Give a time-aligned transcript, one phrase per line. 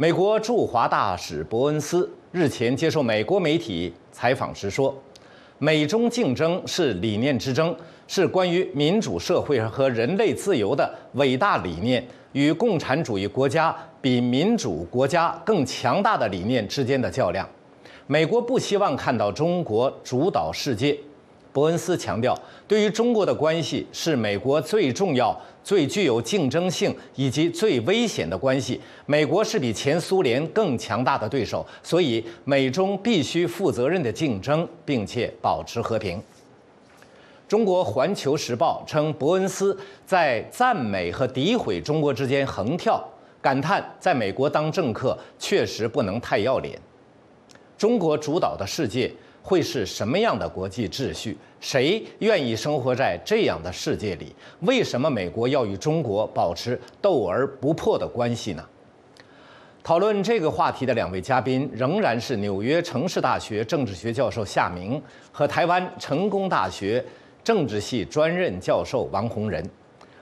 [0.00, 4.96] 美国驻华大使伯恩斯日前接受美国媒体采访时说
[5.58, 7.74] ：“美中竞争是理念之争，
[8.06, 17.44] 是关于民主社会和人类自由的伟大理念与共产主义国家比民主国家更强大的理念之间的较量。
[18.06, 20.96] 美国不希望看到中国主导世界。”
[21.52, 22.38] 伯恩斯强调，
[22.68, 28.80] 对于中国的关系是美国最重要、最具有竞争性以及最危险的关系。
[29.06, 36.22] 美国是比前苏联更强大的对手，所以美中必须负责任的竞争，并且保持和平。
[37.48, 43.02] 中国《环球时报》称，伯恩斯在赞美和诋毁中国之间横跳，
[43.40, 46.78] 感叹在美国当政客确实不能太要脸。
[47.78, 49.10] 中国主导的世界。
[49.42, 51.36] 会是什么样的国际秩序？
[51.60, 54.34] 谁愿意生活在这样的世界里？
[54.60, 58.64] 为什么美国要与中国保持斗而不破的关系呢？
[59.82, 67.02] 讨论这个话题的两位嘉宾仍然是纽约城市大学政治学教授夏明和台湾成功大学
[67.42, 69.64] 政治系专任教授王洪仁。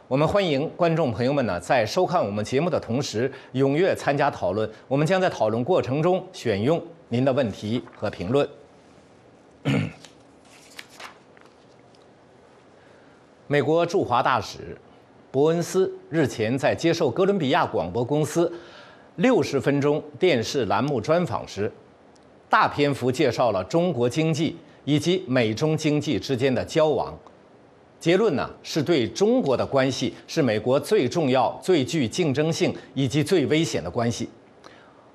[0.06, 4.70] 我们欢迎观众朋友们呢，在收看我们节目的同时踊跃参加讨论。
[4.86, 8.48] 我们将在讨论过程中选用您的问题和评论。
[13.48, 14.76] 美国驻华大使
[15.30, 18.52] 伯恩斯日前在接受哥伦比亚广播公司
[19.16, 21.72] 六十分钟电视栏目专访时，
[22.48, 27.18] 大篇幅介绍了中国经济以及美中经济之间的交往。
[27.98, 34.28] 结论呢，是对中国的关系是美国最重要、最具竞争性以及最危险的关系。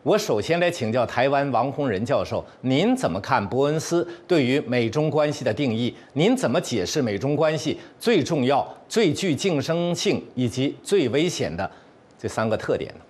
[0.04, 5.94] 我首先来请教台湾王洪仁教授，您怎么看伯恩斯对于美中关系的定义？
[6.14, 11.70] 您怎么解释美中关系最重要、最具竞争性以及最危险的
[12.18, 13.02] 这三个特点呢？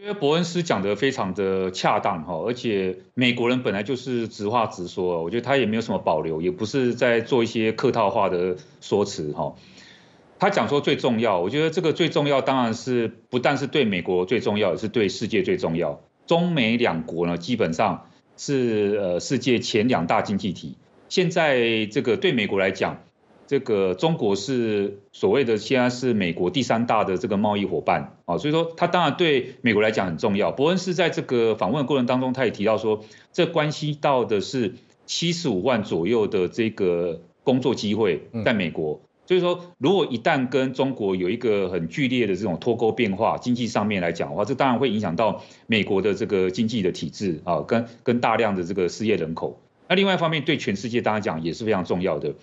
[0.00, 9.54] 因为伯恩斯讲的非常的恰当哈，而且美国人本来就是直话直说，我觉得他也没有什么保留，也不是在做一些客套化的说辞哈。
[10.38, 16.00] 他讲说最重要，我觉得这个最重要当然是不但是对美国最重要，也是对世界最重要。
[16.26, 18.06] 中美两国呢，基本上
[18.36, 20.76] 是呃世界前两大经济体。
[21.08, 22.98] 现在这个对美国来讲，
[23.46, 30.52] 这个中国是所谓的现在是美国第三大的这个贸易伙伴啊，所以说他当然对美国来讲很重要。
[30.52, 34.74] 伯恩斯在这个访问过程当中，他也提到说，这关系到的是
[35.06, 39.00] 七十五万左右的这个工作机会在美国。
[39.28, 49.60] 所以说，如果一旦跟中国有一个很剧烈的这种脱钩变化，经济上面来讲的话，这当然会影响到美国的这个经济的体制啊，跟跟大量的这个失业人口。
[49.86, 52.36] 那另外一方面，对全世界当然讲也是非常重要的。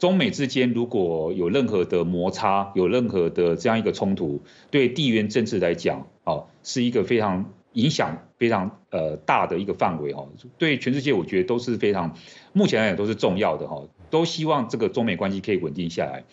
[0.00, 4.42] 中美之间如果有任何的摩擦，有任何的这样一个冲突，
[4.72, 10.26] 对地缘政治来讲，啊，是一个非常影响非常呃大的一个范围哈。
[10.58, 12.16] 对全世界，我觉得都是非常
[12.52, 13.84] 目前来讲都是重要的哈。
[14.10, 16.24] 都希望这个中美关系可以稳定下来。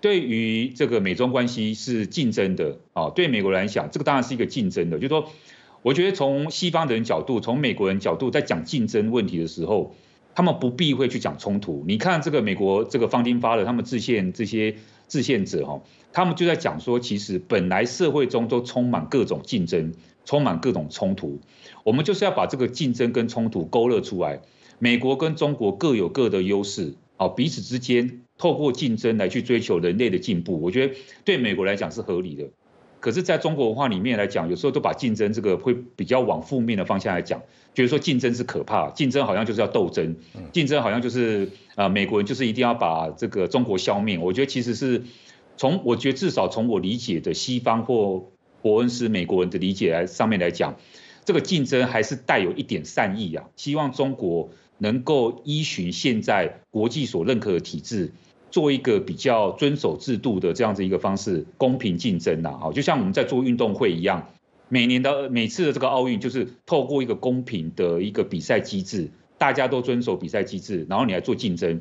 [0.00, 4.96] 对于这个美中关系是竞争的啊，对美国人来讲，这个当然是一个竞争的。
[4.98, 5.28] 就是说，
[5.82, 9.94] 我觉得从西方的人角度，从美国人角度，在讲竞争问题的时候，
[10.34, 11.84] 他们不避讳去讲冲突。
[11.86, 14.74] 你看这个美国这个方丁发的他们致宪这些
[15.06, 19.92] 致宪者哈，他们就在讲说，其实本来社会中都充满各种竞争，
[20.24, 21.38] 充满各种冲突，
[21.84, 24.40] 我们就是要把这个竞争跟冲突勾勒出来。
[24.82, 26.94] 美国跟中国各有各的优势。
[27.16, 30.94] 好，彼此之间透过竞争来去追求人类的进步，我觉得
[31.24, 32.50] 对美国来讲是合理的。
[32.98, 37.40] 可是，在中国文化里面来讲，有时候都把竞争这个会比较往负面的方向来讲，
[37.74, 40.16] 觉得说竞争是可怕，竞争好像就是要斗争，
[40.52, 44.18] 竞争好像就是啊，美国人就是一定要把这个中国消灭。
[44.18, 45.04] 我觉得其实是
[45.56, 50.74] 从我觉得至少从我理解的西方或伯恩斯美国人的理解来上面来讲，
[51.24, 54.50] 这个竞争还是带有一点善意啊，希望中国。
[54.82, 58.10] 能够依循现在国际所认可的体制，
[58.50, 64.26] 做一个比较遵守制度的这样子一个方式，公平竞争呐，好，就像我们在做运动会一样，
[64.68, 71.80] 每年的每次的这个奥运就是透过一个公平的一个比赛机制，大家都遵守比赛机制，然后你来做竞争，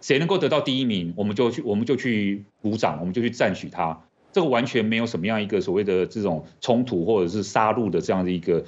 [0.00, 4.07] 谁能够得到第一名，我们就去我们就去鼓掌，我们就去赞许他。
[4.38, 8.62] 这个完全没有什么样一个所谓的这种冲突或者是杀戮的这样的一个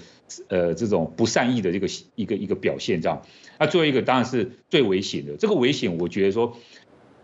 [0.48, 1.86] 呃这种不善意的这个
[2.16, 3.22] 一个一个表现，这样。
[3.56, 5.36] 那最后一个当然是最危险的。
[5.36, 6.56] 这个危险，我觉得说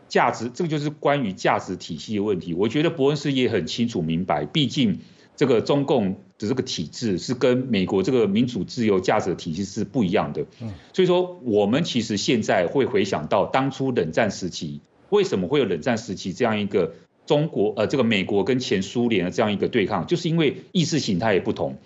[0.06, 2.54] 价值，这个就是关于价值体系的问题。
[2.54, 5.00] 我觉得伯恩斯也很清楚明白，毕竟
[5.34, 10.46] 这个中共的这个体制是跟美国这个民主自由价值体系是不一样的。
[10.62, 10.72] 嗯。
[10.93, 16.93] 所以说，我们其实现在会回想到当初冷战时期，为什么会有冷战时期这样一个。
[17.26, 21.76] 中国呃这个美国跟前苏联的这样一个对抗，就是因为意识形态也不同。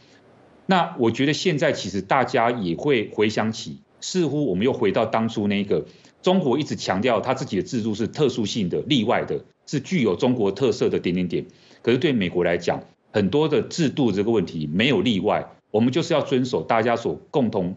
[0.67, 5.87] 那我觉得现在其实大家也会回想起，似乎我们又回到当初那个
[6.23, 11.47] 中国一直强调他自己的制度是特殊性的、例外的，是具有中国特色的点点点。
[11.83, 17.75] 可是对美国来讲，很多的制度这个问题没有例外，我们就是要遵守大家所共同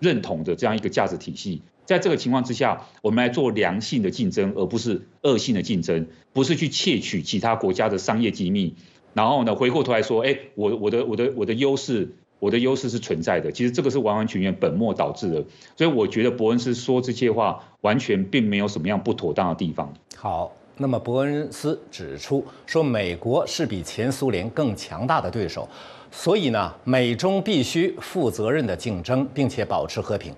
[0.00, 1.62] 认同的这样一个价值体系。
[1.84, 8.74] 在这个情况之下，我们来做良性的竞争，而不是恶性的竞争，不是去窃取其他国家的商业机密，
[9.12, 12.14] 然后呢回过头来说，哎，我我的我的我的优势。
[12.40, 15.42] 我的优势是存在的，其实这个是完完全全本末倒置的，
[15.76, 19.90] 所以我觉得伯恩斯说这些话完全并没有什么样不妥当的地方。
[20.14, 25.66] 好，那么伯恩斯指出说，美国是比前苏联更强大的对手，
[26.10, 30.34] 所以呢，美中必须负责任的竞争，并且保持和平。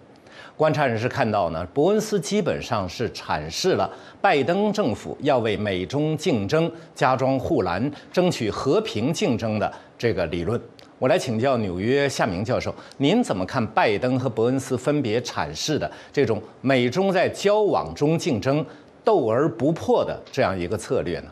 [0.57, 3.91] 观察人士看到呢，伯恩斯基本上是阐释了
[4.23, 10.59] 拜登政府要为美中竞争加装护栏，争取和平竞争的这个理论。
[10.99, 18.65] 我来请教纽约夏明教授，您怎么看拜登和伯恩斯分别阐释的这种美中在交往中竞争、
[19.05, 21.31] 斗而不破的这样一个策略呢？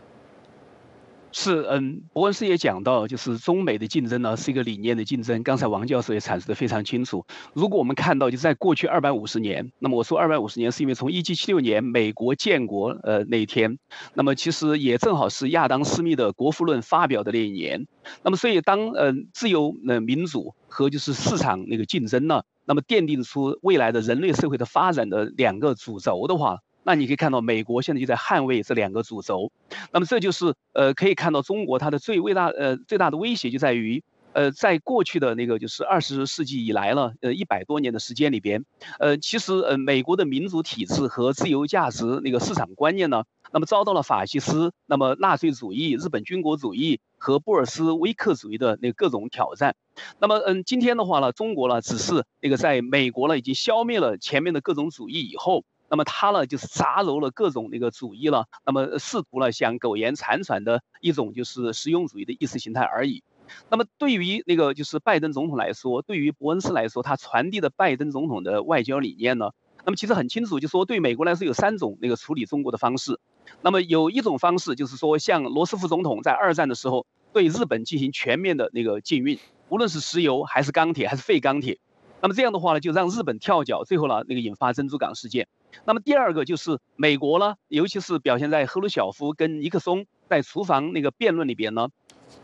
[1.37, 5.43] 是，嗯，伯恩斯也讲到，就是中美的竞争呢是一个理念的竞争。
[5.43, 7.27] 刚才王教授也阐释的非常清楚。
[7.55, 13.81] 如果我们看到，就在过去二百五十年，那么我说二百五十年是因为从一七七六年美国建国呃那一天，
[14.15, 17.89] 那么其实也正好是亚当·斯密的《国富论》发表的那一年。
[18.23, 26.61] 那么所以当嗯自由、呃民主和就是市场那个竞争呢，那么奠定出未来的人类社会的发展的两个主轴的话。
[26.85, 29.51] 那你可以看到，美国现在就在捍卫这两个主轴。
[29.91, 38.65] 那么这就是呃，可以看到中国它的最伟大呃最大的威胁就在于，呃，在过去的那个就是二十世纪以来了，呃一百多年的时间里边，
[38.99, 49.75] 呃其实呃美国的民主体制和自由价值那个市场观念呢，那么遭到了法西斯、那么纳粹主义、日本军国主义和布尔斯维克主义的那各种挑战。
[50.19, 55.65] 那么嗯，今天的话呢，中国呢只是那个在美国呢已经消灭了前面的各种主义以后。
[55.95, 63.23] 那么他呢，就是杂糅了各种那个主义了，那么试图了想苟延残喘的一种就是实用主义的意识形态而已。
[63.71, 69.53] 那么对于那个就是拜登总统来说，对于伯恩斯来说，他传递的拜登总统的外交理念呢，
[69.85, 73.21] 那么其实很清楚，就说对美国来说有三种那个处理中国的方式。
[73.63, 79.39] 那么有一种方式就是说，像罗斯福总统在二战的时候对日本进行全面的那个禁运，
[79.69, 81.79] 无论是石油还是钢铁还是废钢铁。
[82.21, 85.47] 那么这样的话呢，就让日本跳脚，最后呢那个引发珍珠港事件。
[85.85, 91.89] 那么第二个就是美国呢，尤其是表现在赫鲁晓夫跟尼克松在厨房那个辩论里边呢，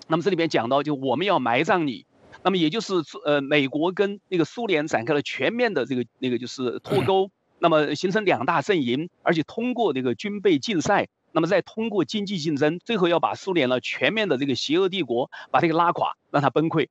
[0.09, 2.06] 那么这里边讲到就我们要埋葬你，
[2.43, 2.94] 那么也就是
[3.25, 16.88] 呃美国跟那个苏联展开了全面的这个那个就是脱钩，那么形成两大阵营，而且通过这个军备竞赛，那么再通过经济竞争，最后要把苏联呢全面的这个邪恶帝国把这个拉垮，让它崩溃。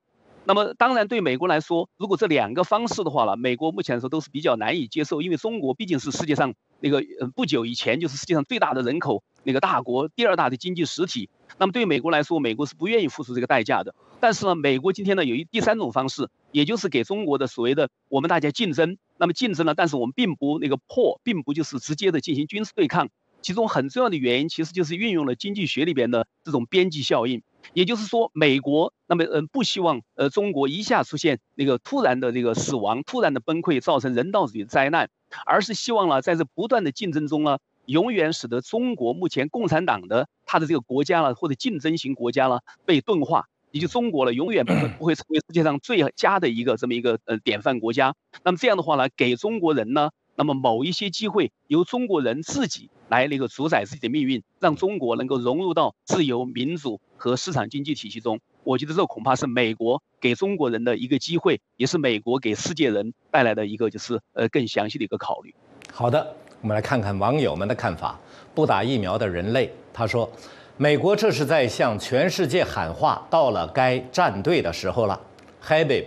[0.50, 11.30] 那么当然，对美国来说，如果这两个方式的话了，美国目前来说都是比较难以接受，因为中国毕竟是世界上那个呃不久以前就是世界上最大的人口那个大国，第二大的经济实体。
[11.60, 13.94] 那么对美国来说，美国是不愿意付出这个代价的。
[14.20, 18.98] 但是呢，美国今天呢有一第三种方式，也就是给中国的所谓的我们大家竞争。
[19.20, 23.10] 那么竞争呢，但是我们并不那个破，并不就是直接的进行军事对抗。
[23.44, 27.44] 其中很重要的原因，其实就是运用了经济学里边的这种边际效应。
[27.74, 35.10] 也就是说，美国那么嗯不希望呃中国一下出现那个突然的这个死亡、突然的崩溃，造成人道主义灾难，
[35.46, 48.16] 而是希望呢在这不断的竞争中呢，永远使得中国目前共产党的它的这个国家呢或者竞争型国家呢被钝化，也就中国呢永远不会不会成为世界上最佳的一个这么一个呃典范国家。
[48.44, 50.10] 那么这样的话呢，给中国人呢。
[50.36, 65.54] 那么某一些机会由中国人自己来那个主宰自己的命运，让中国能够融入到自由民主和市场经济体系中，我觉得这恐怕是美国给中国人的一个机会，也是美国给世界人带来的一个就是呃更详细的一个考虑。
[65.92, 68.18] 好的，我们来看看网友们的看法。
[68.56, 70.30] 不打疫苗的人类，他说，
[70.78, 75.20] 美国这是在向全世界喊话，到了该站队的时候了。
[75.62, 76.06] Habib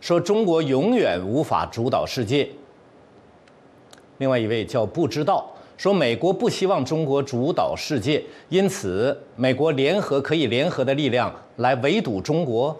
[0.00, 2.48] 说，中国永远无法主导世界。
[4.18, 5.52] 另外一位叫不知道
[5.82, 12.76] 说，美国不希望中国主导世界，因此美国联合可以联合的力量来围堵中国。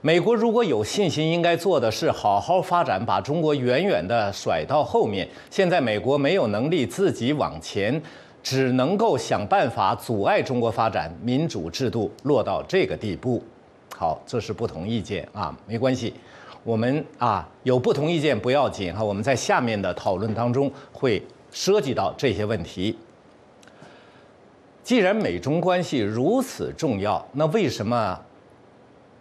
[0.00, 5.28] 美国如果有信心，应该做的是好好发展，把中国远远地甩到后面。
[5.48, 8.02] 现在美国没有能力自己往前，
[8.42, 13.40] 只能够想办法阻碍中国发展，民主制度落到这个地步。
[13.96, 16.12] 好，这是不同意见啊，没关系。
[16.64, 22.98] 我们啊有不同意见不要紧哈，我们在下面的讨论当中会涉及到这些问题。
[24.82, 28.18] 既然美中关系如此重要，那为什么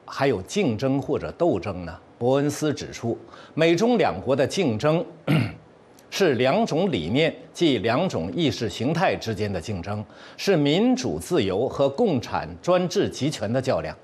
[0.06, 1.96] 还有竞争或者斗争呢？
[2.18, 3.18] 伯恩斯指出，
[3.54, 5.06] 美中两国的竞争
[6.10, 10.04] 是两种理念即两种意识形态之间的竞争，
[10.36, 13.96] 是民主自由和共产专制集权的较量。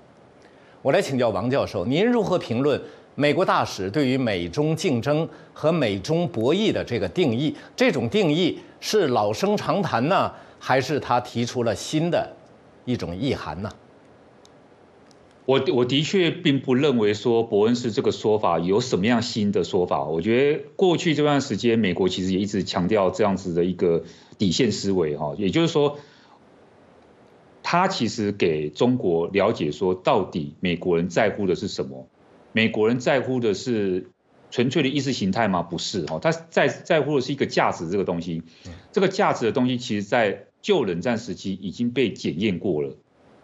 [0.82, 2.80] 我来请教王教授，您如何评论
[3.16, 7.56] 美国大使对于美中竞争和美中博弈的这个定义？
[7.76, 10.34] 这种定义是老生常谈呢？
[10.60, 12.36] 还是他提出了新的
[12.84, 13.70] 一种意涵呢？
[15.46, 20.04] 我我的确并不认为说伯恩斯这个说法有什么样新的说法。
[20.04, 24.04] 我觉得过去这段时间，美国其实也一直强调这样子的一个
[24.38, 26.00] 底线思维哈，也就是说，
[27.62, 32.08] 他其实给中国了解说，到底美国人在乎的是什么？
[32.56, 34.12] 美国人在乎的是
[34.50, 35.62] 纯粹的意识形态吗？
[35.62, 38.44] 不是哈，他在在乎的是一个价值这个东西。
[38.94, 42.96] 这个价值的东西，其实在旧冷战时期已经被检验过了，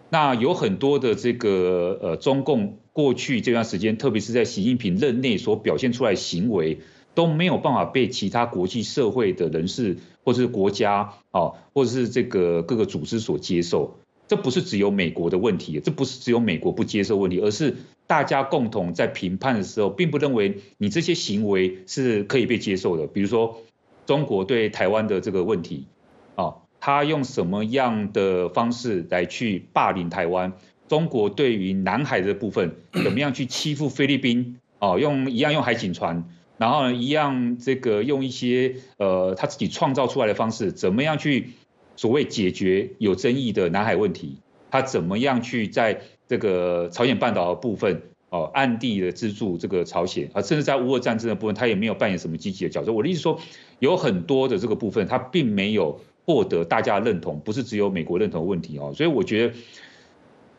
[0.10, 6.80] 那有很多的这个呃中共过去这段时间，特别是在习近平任内所表现出来行为，
[7.14, 13.98] 都没有办法被其他国际社会的人士或者是国家啊，或者是这个各个组织所接受。
[14.32, 17.76] 这不是只有美国的问题，这不是只有美国不接受问题，而是
[18.08, 23.08] 大家共同在评判的时候，并不认为你这些行为是可以被接受的。
[23.08, 23.62] 比如说
[24.06, 25.88] 中国对台湾的这个问题
[26.36, 26.56] 啊。
[26.84, 30.54] 他用什么样的方式来去霸凌台湾？
[30.88, 34.58] 中国对于南海的部分，怎么样去欺负菲律宾？
[34.80, 36.24] 哦，用一样用海警船，
[36.58, 41.52] 然后一样这个用一些呃他自己创造出来的方式，怎么样去
[42.02, 44.40] 所谓解决有争议的南海问题？
[44.72, 50.32] 他怎么样去在这个朝鲜半岛的部分哦暗地的资助这个朝鲜？
[50.34, 52.92] 啊，甚至在乌俄战争的部分，他也没有扮演什么积极的角色。
[52.92, 53.40] 我的意思说，
[53.78, 56.02] 有很多的这个部分，他并没有。
[56.24, 59.56] 获得大家认同，不是只有美国认同问题哦，所以我觉得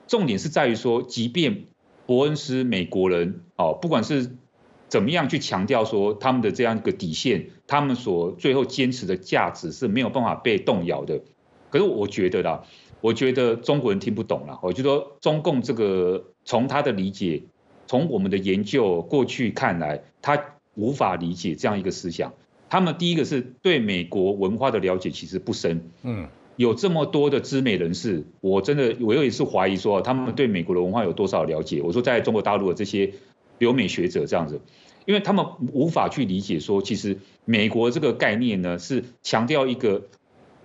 [0.08, 1.66] 重点是在于说，即便
[2.04, 4.32] 伯恩斯美国人哦，不管是
[4.92, 11.22] 怎么样去强调说他们的这样一个底线，他们所最后坚持的价值是没有办法被动摇的。
[11.70, 12.62] 可是我觉得啦，
[13.00, 14.58] 我觉得中国人听不懂了。
[14.60, 17.44] 我就说中共这个从他的理解，
[17.86, 22.34] 从我们的研究过去看来，他无法理解这样一个思想。
[22.68, 31.80] 他们第一个是对美国文化的了解其实不深，嗯，有这么多的知美人士，我真的我有一次怀疑说他们对美国的文化有多少了解？
[31.80, 33.14] 我说在中国大陆的这些
[33.58, 34.60] 留美学者这样子，
[35.06, 40.02] 因为他们无法去理解说，其实美国这个概念呢是强调一个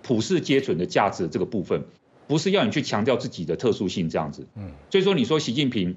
[0.02, 1.86] 普世皆准的价值这个部分，
[2.28, 5.96] 不是要你去强调自己的特殊性这样子，嗯，所以说你说习近平。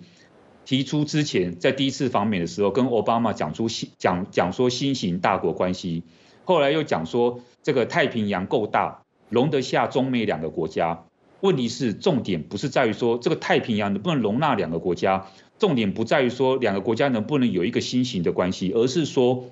[0.66, 6.04] 提出之前在第一次访美的时候，跟奥巴马讲出新讲讲说新型大国关系，
[6.44, 11.06] 后来又讲说这个太平洋够大，容得下中美两个国家。
[11.40, 15.26] 问题是重点不是在于说这个太平洋能不能容纳两个国家，
[15.61, 19.45] 重点不在于说两个国家能不能有一个新型的关系，而是说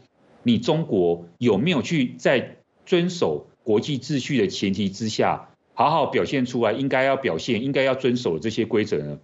[0.42, 9.18] 你中国有没有去在遵守国际秩序的前提之下，好好表现出来应该要表现、应该要遵守的这些规则呢？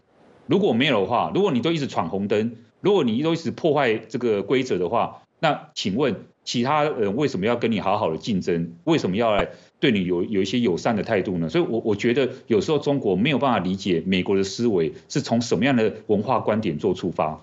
[0.47, 8.73] 如果没有的话，如果你都一直闯红灯，如果你都一直破坏这个规则的话，那请问其他人为什么要跟你好好的竞争？
[8.85, 9.49] 为什么要来
[9.81, 11.49] 对你有有一些友善的态度呢？
[11.49, 17.43] 所以，我我觉得有时候中国没有办法理解美国的思维是从什么样的文化观点做出发。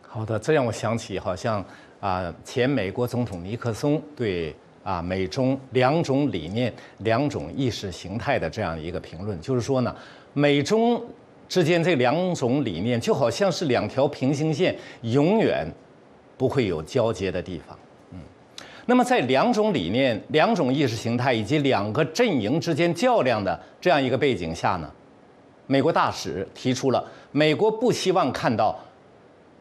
[0.00, 1.64] 好的，这让我想起好像
[2.00, 9.94] 啊，前美国总统尼克松对啊美中两种理念、两种意识形态的这样一个评论，就是说呢，
[10.32, 11.02] 美中。
[11.48, 15.70] 之间这两种理念就好像是两条平行线，永远
[16.36, 17.78] 不会有交接的地方。
[18.12, 18.18] 嗯，
[18.86, 24.90] 那么在两种理念、两种意识形态以及两个阵营之间较量的这样一个背景下呢，
[25.66, 28.78] 美国大使提出了美国不希望看到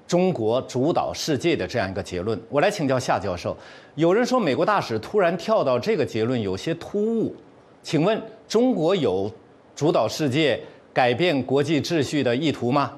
[0.07, 2.39] 中国主导世界的这样一个结论。
[2.49, 3.55] 我来请教夏教授，
[3.95, 7.35] 有人说美国大使突然跳到这个结论有些突兀，
[7.83, 9.31] 请问中国有
[9.75, 10.59] 主导世界？
[10.93, 12.91] 改变国际秩序的意图吗？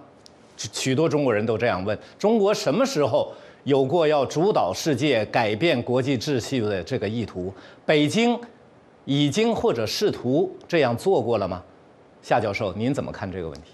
[0.57, 3.31] 许多中国人都这样问：中国什么时候
[3.63, 7.53] 有过要主导世界、改变国际秩序的这个意图？
[7.85, 8.37] 北京
[9.05, 11.63] 已经或者试图这样做过了吗？
[12.21, 13.71] 夏教授，您怎么看这个问题？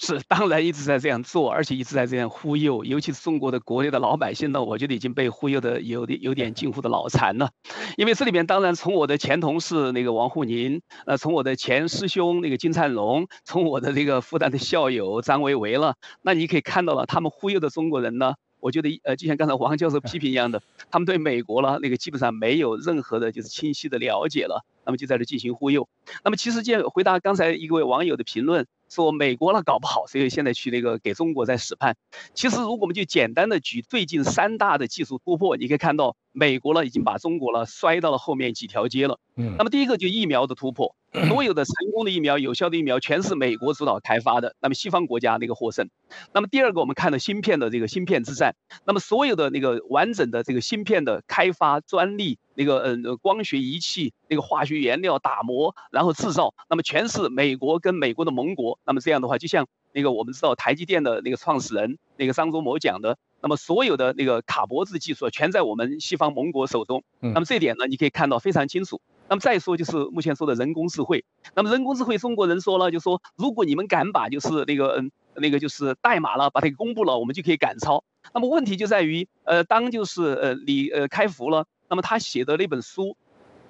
[0.00, 7.50] 是，当然一直在这样做，而且一直在这样忽悠，尤其是中国的国内的老百姓呢，我觉得已经被忽悠的有点有点近乎的脑残了。
[7.98, 25.88] 因为这里面当然从我的前同事那个王沪宁，呃，从我的前师兄那个金灿荣，从我的这个复旦的校友张维维了，那你可以看到了，他们忽悠的中国人呢，我觉得呃，就像刚才王教授 批评一样的，他们对美国了那个基本上没有任何的就是清晰的了解了，那么就在这进行忽悠。
[26.24, 28.66] 那么其实这回答刚才一位网友的评论。
[28.90, 31.92] 说美国了搞不好，所以现在去那个给中国在使绊。
[32.32, 39.18] 其实如果我们就简单的举最近三大的技术突破，你可以看到美国呢已经把中国呢摔到了后面几条街了。
[39.34, 40.94] 嗯，那么第一个就疫苗的突破，
[41.28, 45.90] 所有的成功的疫苗、有效的疫苗全是美国主导开发的，那么西方国家那个获胜。
[46.32, 48.54] 那么第二个，我们看到芯片的这个芯片之战，
[48.84, 52.38] 那么所有的那个完整的这个芯片的开发专利。
[52.54, 58.80] 那个呃光学仪器，那个化学原料打磨，然后制造，那么全是美国跟美国的盟国。
[58.84, 59.64] 那么这样的话，就像
[59.98, 67.02] 那个我们知道台积电的那个创始人那个张忠谋讲的，那么所有的那个卡脖子技术全在我们西方盟国手中。
[67.18, 69.00] 那么这点呢，你可以看到非常清楚。
[69.28, 71.24] 那么再说就是目前说的人工智慧。
[71.56, 78.04] 那么人工智慧，中国人说了，就说如果你们敢把就是那个嗯那个就是代码了，把它给公布了，我们就可以赶超。
[78.32, 81.66] 那么问题就在于，呃，当就是呃李呃开服了。
[81.88, 83.16] 那么他写的那本书，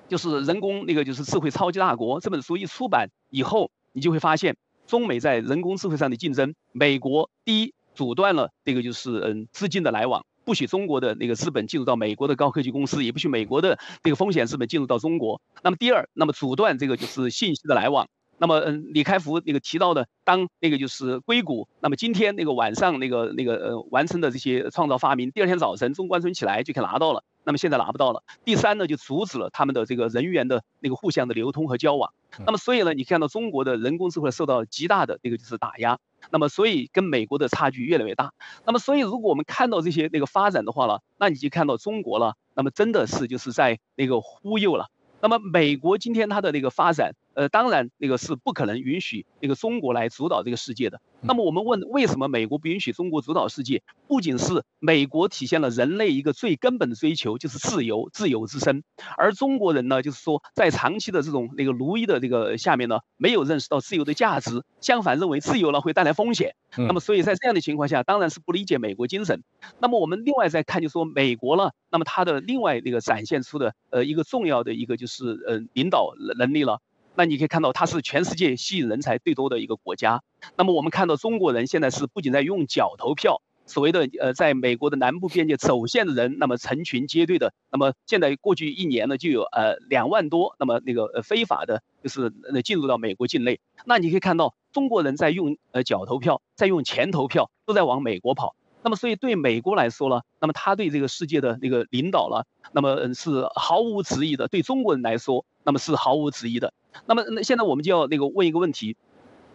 [0.08, 4.56] 就是人工那个就是智慧超级大国这本书一出版以后，你就会发现
[4.88, 6.54] 中美在人工智慧上的竞争。
[6.72, 15.40] 美国第一阻断了这个就是嗯资金的来往，不许中国的那个资本进入到美国的高科技公司，也不许美国的这个风险资本进入到中国。
[15.62, 18.08] 那么第二，那么阻断这个就是信息的来往。
[18.40, 27.24] 那么，嗯，李开复那个提到的，当那个就是硅谷，那么今天那个晚上那个那个呃完成的这些创造发明，第二天早晨中关村起来就可以拿到了。
[27.44, 28.22] 那么现在拿不到了。
[28.44, 32.12] 第三呢，就阻止了他们的这个人员的那个互相的流通和交往。
[32.44, 35.98] 那么所以呢，你看到中国的人工智慧受到极大的那个就是打压。
[36.30, 38.34] 那么所以跟美国的差距越来越大。
[38.66, 44.88] 那么所以如果我们看到这些那个发展的话了，那你就看到中国了，那么真的是就是在那个忽悠了。
[45.20, 47.14] 那么美国今天它的那个发展。
[47.38, 51.00] 呃，当然，那个是不可能允许那个中国来主导这个世界的。
[51.20, 53.84] 那么我们问，为什么美国不允许中国主导世界？
[54.08, 58.82] 不仅是美国体现了人类一个最根本的追求，就是自由，自由之身。
[59.16, 66.56] 而中国人呢，就是说在长期的这种那个奴役的这个下面呢，没有认识到自由的价值，相反认为自由呢会带来风险。
[66.76, 69.44] 那么所以在这样的情况下，当然是不理解美国精神。
[69.78, 76.80] 那么我们另外再看，就说美国了，那么它的另外那个展现出的呃一个重要的一个就是呃领导能力了。
[77.18, 80.22] 那你可以看到，它是全世界吸引人才最多的一个国家。
[80.56, 87.52] 那么我们看到中国人现在是不仅在用脚投票，所谓的呃，在美国的南部边界走线的人，那么成群结队的。
[87.72, 93.58] 那么现在过去一年呢，就有呃两万多，那么那个呃非法的，就是呃进入到美国境内。
[93.84, 98.54] 那你可以看到，中国人在用呃脚投票，在用钱投票，都在往美国跑。
[98.84, 104.46] 那么所以对美国来说呢，那么他对这个世界的那个领导了，那么是毫无质疑的。
[104.46, 106.72] 对中国人来说，那么是毫无质疑的。
[107.06, 108.96] 那么，那现在我们就要那个问一个问题，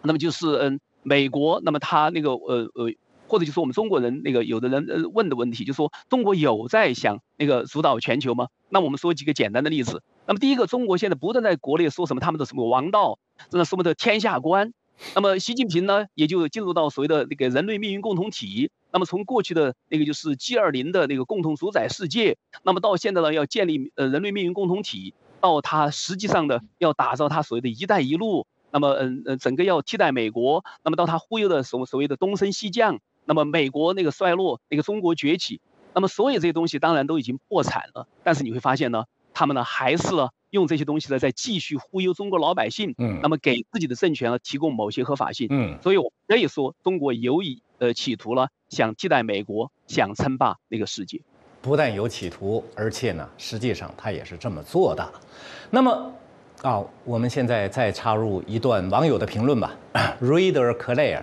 [0.01, 2.93] 那么就是嗯，美国，那么他那个呃呃，
[3.27, 8.47] 或者就是我们中国人那个有的人呃问的问题，就说中国有在想那个主导全球吗？
[8.69, 10.01] 那我们说几个简单的例子。
[10.25, 13.19] 那么第一个，中国现在不断在国内说什么他们的什么王道，
[13.49, 14.73] 这个什么的天下观。
[15.15, 18.71] 那么习近平呢，也就进入到所谓的那个人类命运共同体。
[18.91, 25.13] 那么从过去的那个就是 G 二零的那个共同主宰世界，那么到现在呢，要建立呃人类命运共同体。
[25.43, 35.59] 到它实际上的要打造它所谓的一带一路，那么嗯嗯，整个要替代美国，那么到它忽悠的所所谓的东升西降，那么美国那个衰落，那个中国崛起，
[35.93, 39.03] 那么所有这些东西当然都已经破产了，但是你会发现呢，
[39.33, 51.21] 他们呢还是呢用这些东西呢在继续忽悠中国老百姓，嗯，那么给自己的政权呢提供某些合法性，嗯，所以我可以说中国有意呃企图呢想替代美国，想称霸那个世界。
[51.63, 55.09] 不但有企图，而且呢，实际上他也是这么做的。
[55.69, 56.13] 那么，
[56.61, 59.73] 啊，我们现在再插入一段网友的评论吧，
[60.21, 61.21] Reader Claire。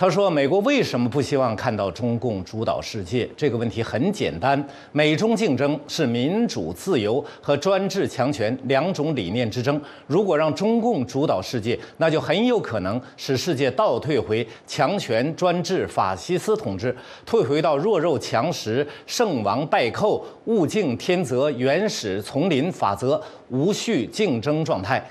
[0.00, 3.28] 他说：“美国为什么不希望看到中共主导世界？
[3.36, 9.78] 这个问题很简单，美中竞争是民主自由和专制强权两种理念之争。
[10.06, 25.06] 如果让中共主导世界，那就很有可能使世界倒退回强权专制法西斯统治，退回到弱肉强食、胜王败寇、物竞天择、原始丛林法则、无序竞争状态，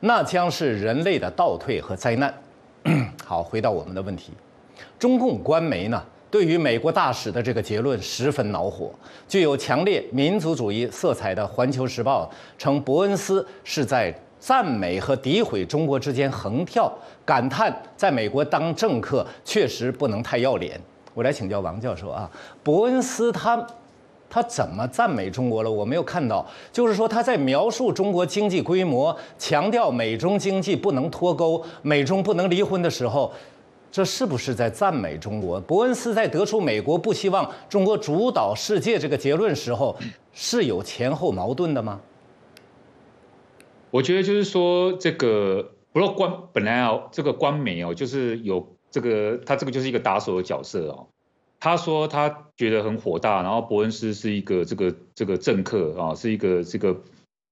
[0.00, 2.30] 那将是人类的倒退和灾难。”
[3.24, 4.32] 好，回到我们的问题，
[4.98, 8.90] 中共官媒呢对于美国大使的这个结论十分恼火。
[9.28, 16.92] 具有强烈民族主义色彩的《环球时报》称，伯恩斯是在赞美和诋毁中国之间横跳，
[17.24, 20.80] 感叹在美国当政客确实不能太要脸。
[21.12, 22.30] 我来请教王教授啊，
[22.62, 23.66] 伯恩斯他。
[24.30, 25.70] 他怎么赞美中国了？
[25.70, 26.46] 我没有看到。
[26.72, 33.32] 就是说，他在描述中国经济规模，强调美中经济不能脱钩，美中不能离婚的时候，
[33.90, 35.60] 这是不是在赞美中国？
[35.60, 39.96] 伯恩斯在得出美国不希望中国主导世界这个结论时候，
[40.32, 42.00] 是有前后矛盾的吗？
[43.90, 51.08] 我觉得就是说，这个不过官本来啊，这个官媒哦，就是有这个他这个就是一个打手的角色哦。
[51.60, 57.02] 他说他觉得很火大，然后伯恩斯是一个这个这个政客啊，是一个这个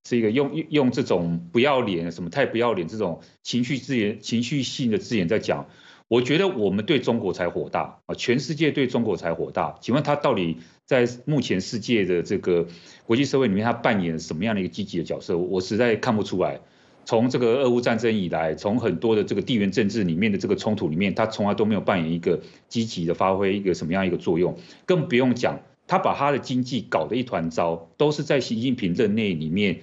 [0.04, 5.68] 是一个用用这种不要脸什么太不要脸这种情绪字眼、情绪性的字眼在讲。
[6.08, 9.76] 我觉得我们对中国才火大啊，全世界对中国才火大。
[9.82, 12.66] 请问他到底在目前世界的这个
[13.04, 15.36] 国际社会里面，他扮演什么样的一个积极的角色？
[15.36, 16.60] 我实在看不出来。
[17.08, 24.58] 从这个俄乌战争以来，从很多的这个地缘政治里面的这个冲突里面，他从来都没有扮演一个积极的发挥一个什么样一个作用。
[24.84, 29.80] 更不用讲，他把他的经济搞得一团糟，都是在习近平任内里面，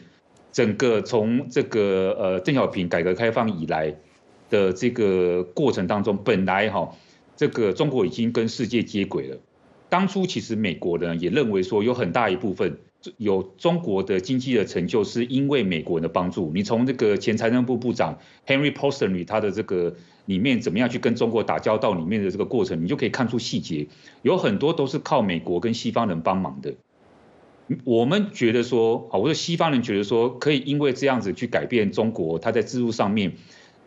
[0.52, 3.96] 整个从这个呃邓小平改革开放以来。
[4.48, 6.96] 的这个过程当中，本来哈，
[7.36, 9.40] 这个中国已经跟世界接轨了。
[9.90, 12.78] 当初其实美国人也认为说，有很大一部分
[13.18, 16.52] 有中国的经济的成就，是因为美国人的帮助。
[16.54, 23.88] 你从这个前财政部部长 Henry Paulson 他的这个里面怎么样去跟中国打交道里面的这个过程，你就可以看出细节，
[24.22, 26.74] 有很多都是靠美国跟西方人帮忙的。
[27.84, 33.34] 我们觉得说，啊，我说西方人觉得说，可以因为这样子去改变中国，他在制度上面。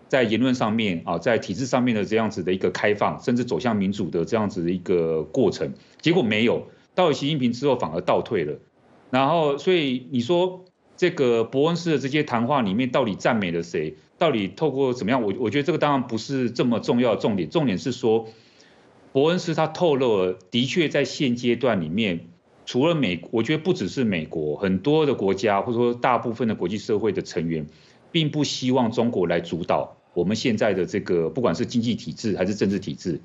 [0.09, 8.59] 在言论上面啊，在体制上面的这样子的一个开放，甚至走向民主的这样子的一个过程，结果没有，到了习近平之后反而倒退了。
[9.11, 10.65] 然后，所以你说
[10.97, 13.97] 这个伯恩斯的这些谈话里面到底赞美了谁？
[14.19, 15.23] 到底透过怎么样？
[15.23, 18.27] 我我觉得这个当然不是这么重要的重点，重点是说
[19.13, 22.27] 伯恩斯他透露了，的确在现阶段里面，
[22.67, 27.67] 除了美，我觉得不只是美国，很多的国家或者说大部分的国际社会的成员，
[28.11, 29.97] 并不希望中国来主导。
[30.15, 33.21] 我们现在的这个不管是经济体制还是政治体制，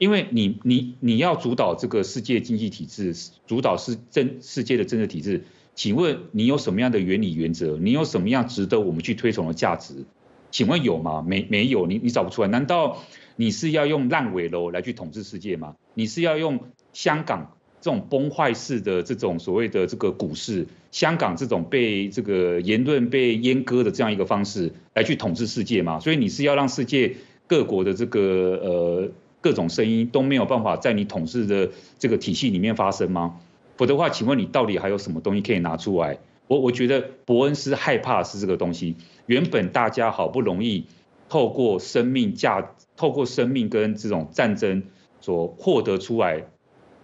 [0.00, 3.14] 因为你你你要主导这个世界经济体制，
[3.46, 7.76] 主导世政世界的政治体制，请问你有什么样的原理原则？
[7.76, 10.06] 你有什么样值得我们去推崇的价值？
[10.50, 11.20] 请问有吗？
[11.20, 11.86] 没没有？
[11.86, 12.48] 你你找不出来？
[12.48, 12.96] 难道
[13.36, 15.76] 你是要用烂尾楼来去统治世界吗？
[15.92, 16.60] 你是要用
[16.94, 17.56] 香港？
[17.82, 26.00] 这种崩坏式的这种所谓的这个股市，香港这种被这个言论被阉割的这样一个方式来去统治世界吗？
[26.00, 29.08] 所以你是要让世界各国的这个呃
[29.40, 33.40] 各种声音都没有办法在你统治的这个体系里面发生吗？
[33.76, 36.18] 否则的话，请问你到底还有什么东西可以拿出来？
[36.46, 38.96] 我我觉得伯恩斯害怕是这个东西。
[39.26, 40.86] 原本大家好不容易
[41.28, 44.82] 透过生命价，透过生命跟这种战争
[45.20, 46.44] 所获得出来。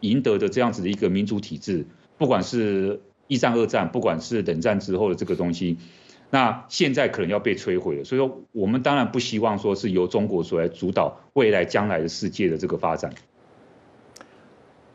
[0.00, 1.86] 赢得的这样子的一个民主体制，
[2.18, 5.78] 不管是一战、二战，不管是冷战之后的这个东西，
[6.30, 8.04] 那现在可能要被摧毁了。
[8.04, 13.12] 所以说，我们当然不希望说是由中国所来主导未来将来的世界的这个发展。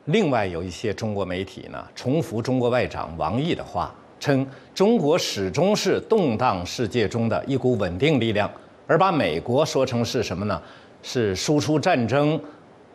[0.06, 8.50] 另外，有一些中国媒体呢，重复中国外长王毅的话，称中国始终是动荡世界中的一股稳定力量，
[8.88, 10.62] 而把美国说成是什么呢？
[11.02, 12.40] 是输出战争。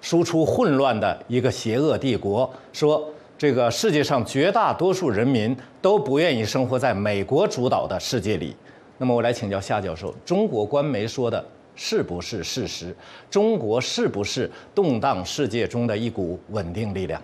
[0.02, 8.56] 输出混乱的一个邪恶帝国，说这个世界上绝大多数人民都不愿意生活在美国主导的世界里。
[8.96, 12.96] 那么我来请教夏教授，中国官媒说的是不是事实？
[13.30, 17.22] 中国是不是动荡世界中的一股稳定力量？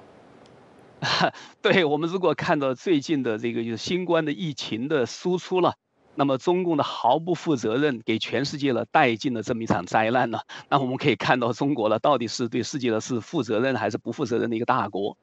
[1.63, 5.75] 对我们如果看到最近的这个就是新冠的疫情的输出了。
[6.15, 10.41] 那么中共的毫不负责任，给全世界了带进了这么一场灾难呢？
[10.69, 15.17] 那我们可以看到，中国呢到底是对世界的是负责任还是不负责任的一个大国？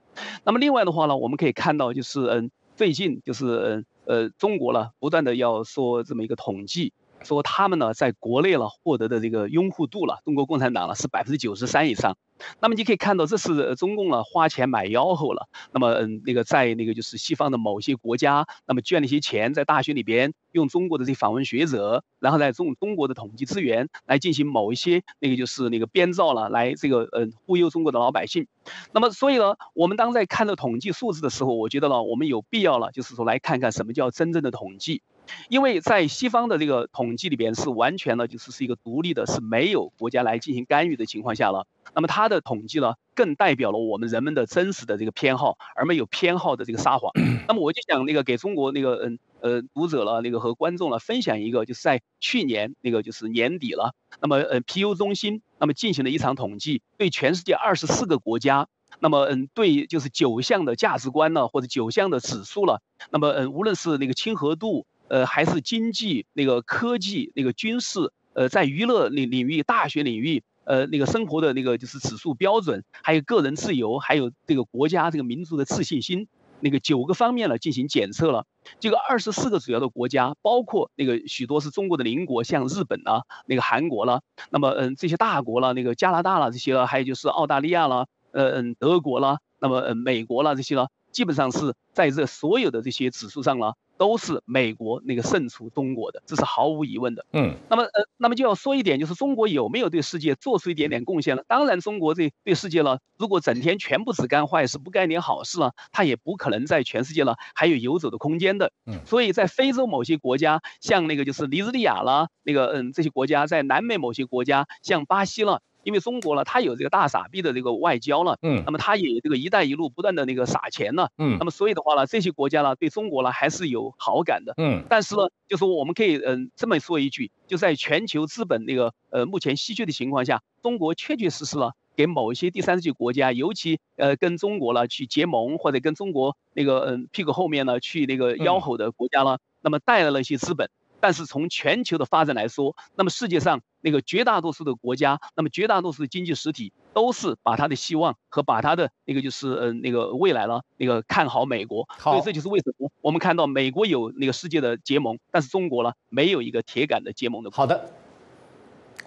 [0.44, 6.94] 那么另外的话呢，我们可以看到，就是嗯，最近就是嗯呃，中国呢不断的要说这么一个统计。
[7.24, 12.18] 说他们呢，在国内了获得的这个拥护度了，中国共产党呢是百分之九十三以上。
[12.62, 15.50] 那么你可以看到，这是中共呢花钱买吆喝了。
[15.74, 28.48] 那么嗯，那个在那个就是西方的某些国家，那么捐了一些钱，在大学里边用中国的这些访问学者，然后再用中国的统计资源来进行某一些那个就是那个编造了，来这个嗯忽悠中国的老百姓。
[28.94, 35.02] 那么所以呢，我们当在看到统计数字的时候，我觉得呢，我们有必要了，就是说来看看什么叫真正的统计。
[35.50, 41.68] 因为在西方的这个统计里边是完全呢，就是是一个独立的，是没有国家来进行干预的情况下了。
[41.96, 47.12] 那么它的统计呢，更代表了我们人们的真实的这个偏好，而没有偏好的这个撒谎。
[47.48, 58.68] 那么我就想那个给中国那个嗯呃读者了那个和观众了分享一个，就是在去年那个就是年底了，那么呃 PU 中心那么进行了一场统计，对全世界二十四个国家，
[59.00, 64.86] 那么嗯对就是九项的价值观呢或者九项的指数了，那么嗯无论是那个亲和度。
[65.10, 76.28] 呃，还是经济那个科技那个军事，呃，在娱乐领领域、大学领域，呃那个生活的那个就是指数标准，还有个人自由，还有这个国家这个民族的自信心。
[76.62, 78.46] 那个九个方面呢进行检测了，
[78.82, 93.76] 这个二十四个主要的国家，包括那个许多是中国的邻国，像日本啊，那个韩国了，那么嗯这些大国了，那个加拿大了这些了，还有就是澳大利亚了，呃嗯德国了，那么嗯美国了这些了，基本上是在这所有的这些指数上了。
[94.00, 97.26] 都是美国那个胜出中国的，这是毫无疑问的。
[97.34, 101.44] 嗯，那么呃，那么就要说一点，就是中国有没有对世界做出一点点贡献呢？
[101.50, 108.72] 当然，中国这对世界呢，如果整天全部只干坏事，不干点好事呢，它也不可能在全世界呢还有游走的空间的。
[108.86, 115.62] 嗯，所以在非洲某些国家，像那个就是尼日利亚啦，那个嗯这些国家，在南美某些国家，像巴西了。
[115.90, 140.70] 因为中国呢，它有这个大傻逼的这个外交了，嗯，那么它也有这个“一带一路”不断的那个撒钱了，嗯，那么所以的话呢，这些国家呢对中国呢还是有好感的，嗯，但是呢，就是我们可以嗯这么说一句，就在全球资本那个呃目前稀缺的情况下，中国确确实实呢给某一些第三世界国家，尤其呃跟中国呢去结盟或者跟中国那个嗯屁股后面呢去那个吆喝的国家呢，那么带来了一些资本。
[141.00, 157.50] 但是从全球的发展来说，那么世界上那个绝大多数的国家，那么绝大多数的经济实体都是把他的希望和把他的那个就是呃那个未来了那个看好美国，所以这就是为什么我们看到美国有那个世界的结盟，但是中国呢没有一个铁杆的结盟的。
[157.52, 157.90] 好的。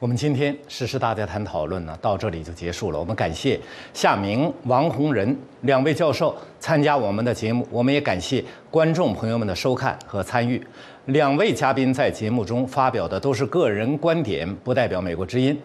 [0.01, 2.99] 我们今天时事大家谈讨论呢，到这里就结束了。
[2.99, 3.61] 我们感谢
[3.95, 10.61] 夏明、王洪仁两位教授参加我们的节目，我们也感谢观众朋友们的收看和参与。
[11.07, 15.61] 两位嘉宾在节目中发表的都是个人观点，不代表美国之音。